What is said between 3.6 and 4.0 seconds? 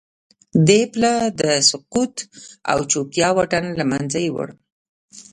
له